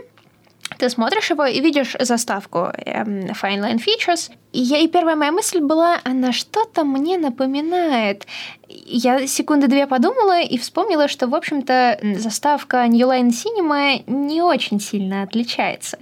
[0.76, 5.32] ты смотришь его и видишь заставку эм, Fine Line Features, и, я, и первая моя
[5.32, 8.26] мысль была, она что-то мне напоминает.
[8.68, 14.78] Я секунды две подумала и вспомнила, что, в общем-то, заставка New Line Cinema не очень
[14.80, 15.98] сильно отличается.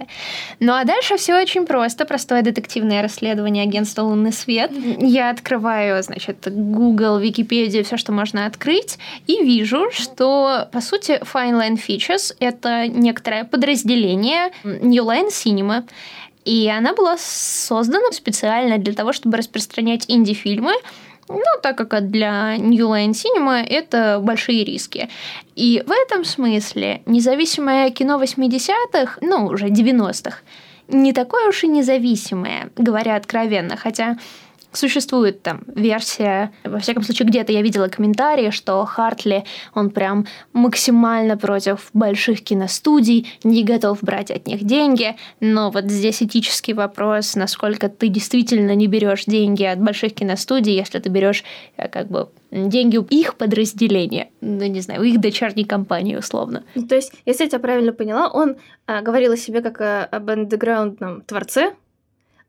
[0.59, 2.05] Ну а дальше все очень просто.
[2.05, 4.71] Простое детективное расследование агентства «Лунный свет».
[4.99, 11.59] Я открываю, значит, Google, Википедию, все, что можно открыть, и вижу, что, по сути, Fine
[11.59, 15.83] Line Features— это некоторое подразделение New Line Cinema.
[16.47, 20.71] И она была создана специально для того, чтобы распространять инди-фильмы,
[21.27, 25.09] ну, так как для New Line Cinema это большие риски.
[25.57, 30.37] И в этом смысле независимое кино 80-х, ну, уже 90-х,
[30.87, 34.17] не такое уж и независимое, говоря откровенно, хотя
[34.77, 41.35] Существует там версия, во всяком случае, где-то я видела комментарии, что Хартли, он прям максимально
[41.35, 47.89] против больших киностудий, не готов брать от них деньги, но вот здесь этический вопрос, насколько
[47.89, 51.43] ты действительно не берешь деньги от больших киностудий, если ты берешь
[51.77, 56.63] э, как бы деньги у их подразделения, ну, не знаю, у их дочерней компании, условно.
[56.87, 60.29] То есть, если я тебя правильно поняла, он а, говорил о себе как о, об
[60.29, 61.73] андеграундном творце,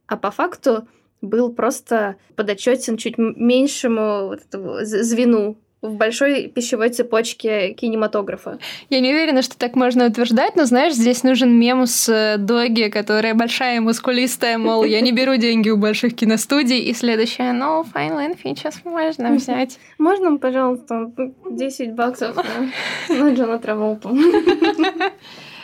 [0.06, 0.86] а по факту
[1.20, 4.40] был просто подотчетен чуть меньшему вот
[4.82, 8.58] звену в большой пищевой цепочке кинематографа.
[8.90, 12.88] Я не уверена, что так можно утверждать, но знаешь, здесь нужен мем с э, Доги,
[12.88, 17.84] которая большая и мускулистая, мол, я не беру деньги у больших киностудий, и следующая, ну,
[17.94, 19.78] Fine Line сейчас можно взять.
[19.98, 21.12] Можно, пожалуйста,
[21.48, 22.36] 10 баксов
[23.08, 24.10] на Джона Траволту?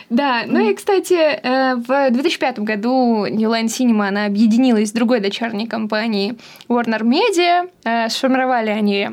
[0.09, 5.19] Да, ну и, кстати, э, в 2005 году New Line Cinema, она объединилась с другой
[5.19, 6.37] дочерней компанией
[6.69, 7.69] Warner Media.
[7.83, 9.05] Э, сформировали они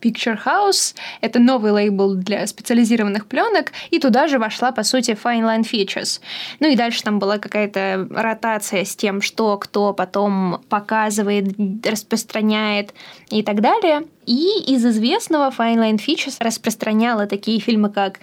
[0.00, 0.96] Picture House.
[1.20, 3.72] Это новый лейбл для специализированных пленок.
[3.90, 6.20] И туда же вошла, по сути, Fine Line Features.
[6.58, 12.94] Ну и дальше там была какая-то ротация с тем, что кто потом показывает, распространяет
[13.30, 14.02] и так далее.
[14.26, 18.18] И из известного Fine Line Features распространяла такие фильмы, как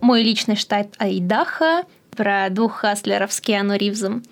[0.00, 1.84] «Мой личный штат Айдаха»,
[2.16, 4.22] про двух хаслеров с Киану Ривзом,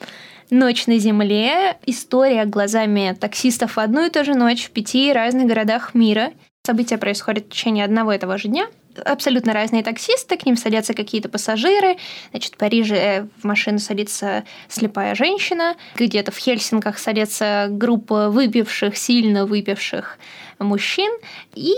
[0.51, 5.47] «Ночь на земле», история глазами таксистов в одну и ту же ночь в пяти разных
[5.47, 6.33] городах мира.
[6.67, 8.67] События происходят в течение одного и того же дня.
[9.05, 11.97] Абсолютно разные таксисты, к ним садятся какие-то пассажиры.
[12.31, 15.77] Значит, в Париже в машину садится слепая женщина.
[15.97, 20.19] Где-то в Хельсинках садится группа выпивших, сильно выпивших
[20.59, 21.13] мужчин.
[21.55, 21.75] И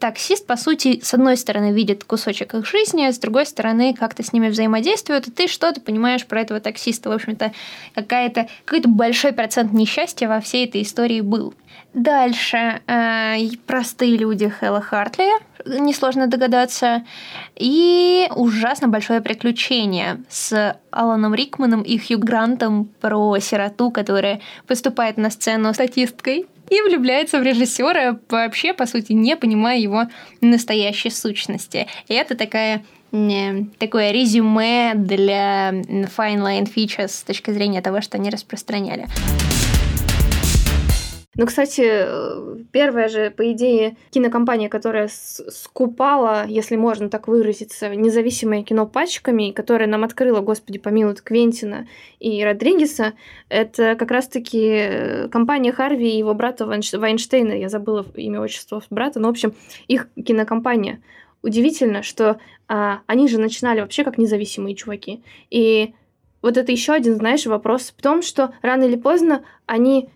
[0.00, 4.24] таксист, по сути, с одной стороны, видит кусочек их жизни, а с другой стороны, как-то
[4.24, 7.10] с ними взаимодействует, и ты что-то понимаешь про этого таксиста.
[7.10, 7.52] В общем-то,
[7.94, 11.54] какая-то, какой-то большой процент несчастья во всей этой истории был.
[11.92, 13.36] Дальше э,
[13.66, 15.28] простые люди Хэлла Хартли,
[15.66, 17.04] несложно догадаться,
[17.56, 25.30] и ужасно большое приключение с Аланом Рикманом и Хью Грантом про сироту, которая поступает на
[25.30, 30.04] сцену статисткой и влюбляется в режиссера, вообще, по сути, не понимая его
[30.40, 31.86] настоящей сущности.
[32.08, 38.30] И это такая такое резюме для Fine Line Features с точки зрения того, что они
[38.30, 39.08] распространяли.
[41.40, 42.06] Ну, кстати,
[42.70, 49.88] первая же, по идее, кинокомпания, которая скупала, если можно так выразиться, независимое кино пачками, которая
[49.88, 53.14] нам открыла, господи, помилует, Квентина и Родригеса,
[53.48, 57.52] это как раз-таки э, компания Харви и его брата Вайнштейна.
[57.52, 59.54] Я забыла имя, отчество брата, но, в общем,
[59.88, 61.00] их кинокомпания.
[61.40, 65.22] Удивительно, что а, они же начинали вообще как независимые чуваки.
[65.48, 65.94] И
[66.42, 70.10] вот это еще один, знаешь, вопрос в том, что рано или поздно они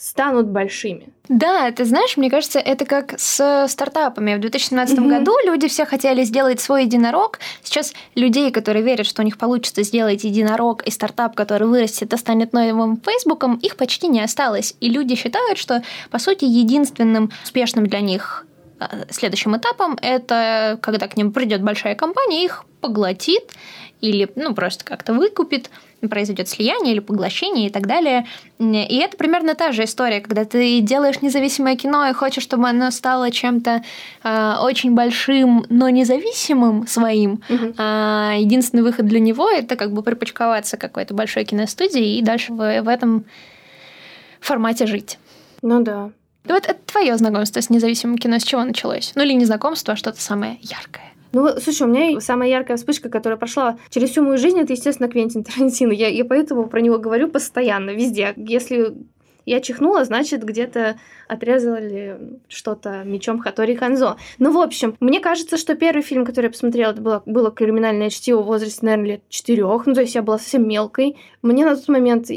[0.00, 1.10] станут большими.
[1.28, 4.34] Да, ты знаешь, мне кажется, это как с стартапами.
[4.34, 5.08] В 2017 mm-hmm.
[5.08, 7.38] году люди все хотели сделать свой единорог.
[7.62, 12.16] Сейчас людей, которые верят, что у них получится сделать единорог и стартап, который вырастет и
[12.16, 14.74] станет новым Фейсбуком, их почти не осталось.
[14.80, 18.46] И люди считают, что, по сути, единственным успешным для них
[18.78, 23.52] э, следующим этапом это когда к ним придет большая компания, их поглотит
[24.00, 25.70] или ну, просто как-то выкупит,
[26.08, 28.26] произойдет слияние или поглощение и так далее.
[28.58, 32.90] И это примерно та же история, когда ты делаешь независимое кино и хочешь, чтобы оно
[32.90, 33.82] стало чем-то
[34.22, 37.42] э, очень большим, но независимым своим.
[37.48, 37.74] Угу.
[37.78, 42.82] А единственный выход для него это как бы припочковаться какой-то большой киностудии и дальше в,
[42.82, 43.24] в этом
[44.40, 45.18] формате жить.
[45.62, 46.10] Ну да.
[46.44, 49.12] Вот это твое знакомство с независимым кино с чего началось?
[49.14, 51.12] Ну или не знакомство, а что-то самое яркое.
[51.32, 55.08] Ну, слушай, у меня самая яркая вспышка, которая прошла через всю мою жизнь, это, естественно,
[55.08, 55.92] Квентин Тарантино.
[55.92, 58.34] Я, я поэтому про него говорю постоянно, везде.
[58.36, 58.94] Если
[59.46, 64.16] я чихнула, значит, где-то отрезали что-то мечом Хатори Ханзо.
[64.38, 68.10] Ну, в общем, мне кажется, что первый фильм, который я посмотрела, это было, было «Криминальное
[68.10, 69.86] чтиво» в возрасте, наверное, лет четырех.
[69.86, 71.16] Ну, то есть я была совсем мелкой.
[71.42, 72.28] Мне на тот момент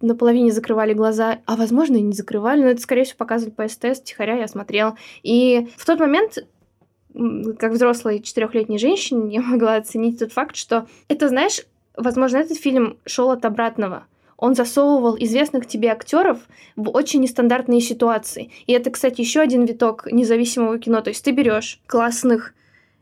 [0.00, 4.00] наполовине закрывали глаза, а возможно и не закрывали, но это, скорее всего, показывали по СТС,
[4.02, 4.96] тихоря я смотрела.
[5.22, 6.38] И в тот момент
[7.14, 11.60] как взрослой четырехлетней женщине, я могла оценить тот факт, что это, знаешь,
[11.96, 14.06] возможно, этот фильм шел от обратного.
[14.36, 16.38] Он засовывал известных тебе актеров
[16.76, 18.52] в очень нестандартные ситуации.
[18.68, 21.00] И это, кстати, еще один виток независимого кино.
[21.00, 22.54] То есть ты берешь классных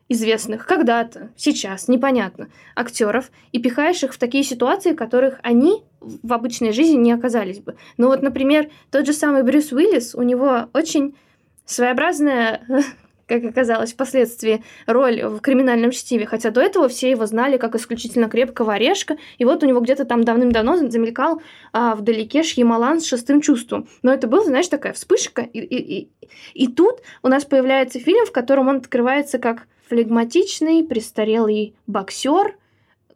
[0.08, 6.32] известных когда-то, сейчас, непонятно, актеров и пихаешь их в такие ситуации, в которых они в
[6.32, 7.76] обычной жизни не оказались бы.
[7.96, 11.16] Ну вот, например, тот же самый Брюс Уиллис, у него очень
[11.64, 12.62] своеобразная
[13.26, 18.28] как оказалось впоследствии, роль в криминальном чтиве, хотя до этого все его знали как исключительно
[18.28, 23.40] крепкого орешка, и вот у него где-то там давным-давно замелькал а, вдалеке Шьямалан с шестым
[23.40, 23.88] чувством.
[24.02, 26.10] Но это был, знаешь, такая вспышка, и, и, и,
[26.54, 32.56] и тут у нас появляется фильм, в котором он открывается как флегматичный, престарелый боксер,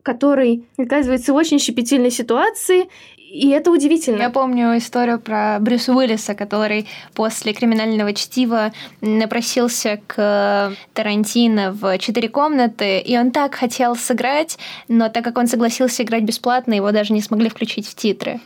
[0.02, 2.88] который оказывается в очень щепетильной ситуации,
[3.30, 4.22] и это удивительно.
[4.22, 12.28] Я помню историю про Брюса Уиллиса, который после криминального чтива напросился к Тарантино в четыре
[12.28, 14.58] комнаты, и он так хотел сыграть,
[14.88, 18.40] но так как он согласился играть бесплатно, его даже не смогли включить в титры.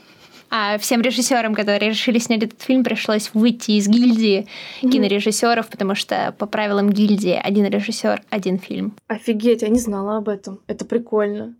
[0.50, 4.46] А всем режиссерам, которые решили снять этот фильм, пришлось выйти из гильдии
[4.82, 4.90] mm-hmm.
[4.90, 8.94] кинорежиссеров, потому что по правилам гильдии один режиссер, один фильм.
[9.08, 10.60] Офигеть, я не знала об этом.
[10.66, 11.54] Это прикольно.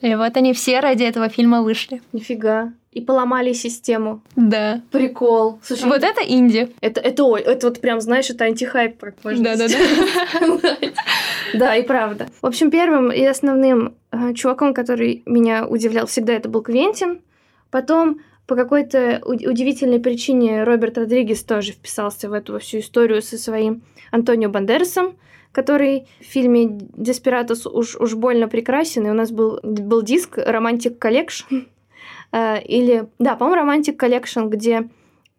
[0.00, 2.00] И вот они все ради этого фильма вышли.
[2.12, 2.72] Нифига.
[2.92, 4.20] И поломали систему.
[4.34, 4.80] Да.
[4.90, 5.60] Прикол.
[5.62, 6.70] Слушай, вот это инди.
[6.80, 10.76] Это, это, ой, это вот прям, знаешь, это антихайп, как можно Да-да-да.
[11.54, 12.28] Да, и правда.
[12.42, 17.20] В общем, первым и основным э, чуваком, который меня удивлял всегда, это был Квентин.
[17.70, 23.82] Потом по какой-то удивительной причине Роберт Родригес тоже вписался в эту всю историю со своим
[24.10, 25.16] Антонио Бандерасом
[25.52, 30.98] который в фильме «Desperados» уж, уж больно прекрасен, и у нас был, был диск «Romantic
[30.98, 31.62] Collection»,
[32.32, 34.88] или, да, по-моему, «Romantic Collection», где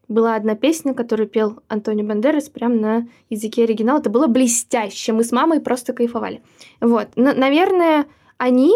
[0.09, 3.99] была одна песня, которую пел Антонио Бандерас прямо на языке оригинала.
[3.99, 5.13] Это было блестяще.
[5.13, 6.41] Мы с мамой просто кайфовали.
[6.81, 7.07] Вот.
[7.15, 8.73] Наверное, они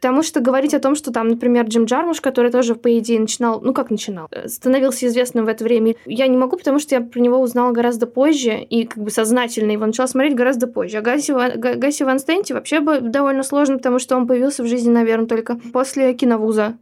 [0.00, 3.60] Потому что говорить о том, что там, например, Джим Джармуш, который тоже, по идее, начинал,
[3.60, 7.00] ну как начинал, э, становился известным в это время, я не могу, потому что я
[7.00, 10.98] про него узнала гораздо позже и как бы сознательно его начала смотреть гораздо позже.
[10.98, 15.26] А Гаси, Гаси Ван Стенти вообще довольно сложно, потому что он появился в жизни, наверное,
[15.26, 16.76] только после киновуза.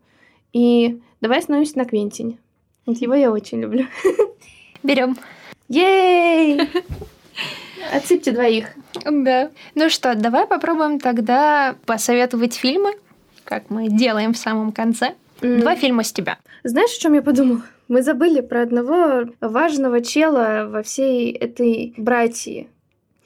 [0.53, 2.39] И давай остановимся на Квентине.
[2.85, 3.87] Вот его я очень люблю.
[4.83, 5.17] Берем.
[5.69, 6.61] Ей!
[7.93, 8.69] Отсыпьте двоих.
[9.05, 9.51] Да.
[9.75, 12.95] Ну что, давай попробуем тогда посоветовать фильмы,
[13.47, 15.15] как мы делаем в самом конце.
[15.41, 15.61] Mm.
[15.61, 16.39] Два фильма с тебя.
[16.65, 17.63] Знаешь, о чем я подумала?
[17.89, 22.69] Мы забыли про одного важного чела во всей этой братьи.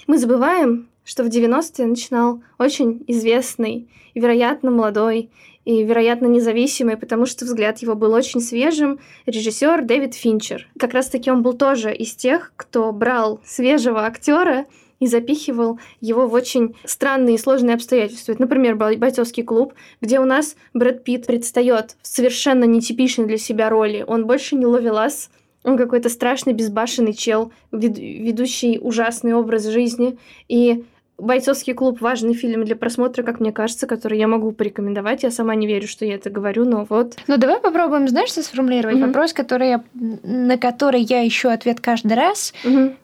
[0.07, 5.31] Мы забываем, что в 90-е начинал очень известный и, вероятно, молодой
[5.65, 10.69] и, вероятно, независимый, потому что взгляд его был очень свежим, режиссер Дэвид Финчер.
[10.79, 14.67] Как раз-таки он был тоже из тех, кто брал свежего актера
[15.01, 18.37] и запихивал его в очень странные и сложные обстоятельства.
[18.39, 24.05] Например, бойцовский клуб, где у нас Брэд Питт предстает в совершенно нетипичной для себя роли.
[24.07, 25.31] Он больше не ловелас,
[25.65, 30.19] он какой-то страшный, безбашенный чел, ведущий ужасный образ жизни.
[30.49, 30.85] И
[31.19, 35.23] «Бойцовский клуб»— важный фильм для просмотра, как мне кажется, который я могу порекомендовать.
[35.23, 37.17] Я сама не верю, что я это говорю, но вот.
[37.27, 38.97] Ну, давай попробуем, знаешь, что сформулировать?
[38.97, 39.07] Mm-hmm.
[39.07, 42.55] Вопрос, который я, на который я ищу ответ каждый раз.
[42.65, 42.95] Mm-hmm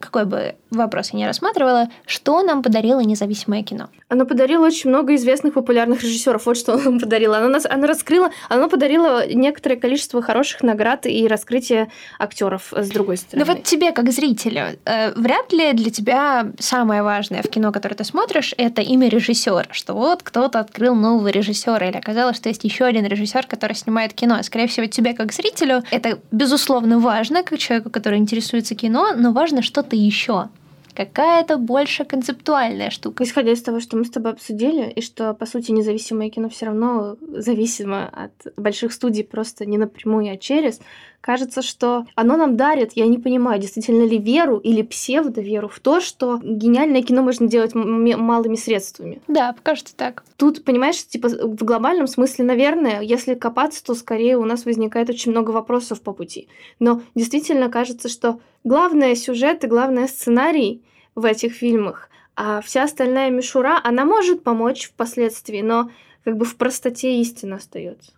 [0.00, 3.88] какой бы вопрос я не рассматривала, что нам подарило независимое кино?
[4.08, 6.46] Оно подарило очень много известных популярных режиссеров.
[6.46, 7.38] Вот что оно подарило.
[7.38, 13.16] Оно, нас, оно раскрыло, оно подарило некоторое количество хороших наград и раскрытие актеров с другой
[13.16, 13.46] стороны.
[13.46, 17.94] Ну вот тебе, как зрителю, э, вряд ли для тебя самое важное в кино, которое
[17.94, 22.64] ты смотришь, это имя режиссера, что вот кто-то открыл нового режиссера или оказалось, что есть
[22.64, 24.42] еще один режиссер, который снимает кино.
[24.42, 29.45] Скорее всего, тебе, как зрителю, это безусловно важно, как человеку, который интересуется кино, но важно
[29.62, 30.48] что-то еще
[30.96, 33.24] какая-то больше концептуальная штука.
[33.24, 36.66] Исходя из того, что мы с тобой обсудили, и что, по сути, независимое кино все
[36.66, 40.80] равно зависимо от больших студий просто не напрямую, а через,
[41.26, 46.00] кажется, что оно нам дарит, я не понимаю, действительно ли веру или псевдоверу в то,
[46.00, 49.20] что гениальное кино можно делать малыми средствами.
[49.26, 50.22] Да, кажется так.
[50.36, 55.32] Тут, понимаешь, типа в глобальном смысле, наверное, если копаться, то скорее у нас возникает очень
[55.32, 56.46] много вопросов по пути.
[56.78, 60.84] Но действительно кажется, что главное сюжет и главное сценарий
[61.16, 65.90] в этих фильмах, а вся остальная мишура, она может помочь впоследствии, но
[66.22, 68.12] как бы в простоте истина остается.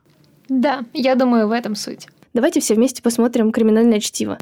[0.51, 2.09] Да, я думаю, в этом суть.
[2.35, 4.39] Давайте все вместе посмотрим «Криминальное чтиво».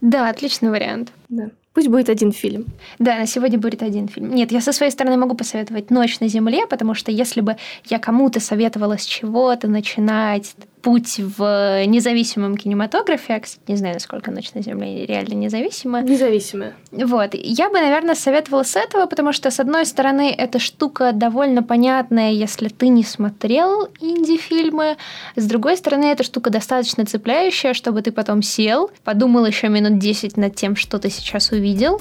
[0.00, 1.12] Да, отличный вариант.
[1.28, 1.50] Да.
[1.72, 2.66] Пусть будет один фильм.
[2.98, 4.32] Да, на сегодня будет один фильм.
[4.32, 7.56] Нет, я со своей стороны могу посоветовать «Ночь на земле», потому что если бы
[7.86, 10.54] я кому-то советовала с чего-то начинать,
[10.84, 13.32] путь в независимом кинематографе.
[13.32, 16.02] Я, кстати, не знаю, насколько «Ночь на земле» реально независима.
[16.02, 16.74] Независимая.
[16.92, 17.30] Вот.
[17.32, 22.32] Я бы, наверное, советовала с этого, потому что, с одной стороны, эта штука довольно понятная,
[22.32, 24.98] если ты не смотрел инди-фильмы.
[25.36, 30.36] С другой стороны, эта штука достаточно цепляющая, чтобы ты потом сел, подумал еще минут 10
[30.36, 31.98] над тем, что ты сейчас увидел,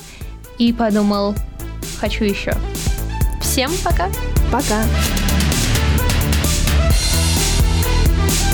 [0.60, 1.36] и подумал,
[2.02, 2.54] хочу еще.
[3.42, 4.10] Всем пока!
[4.52, 4.84] Пока!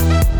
[0.00, 0.39] Thank you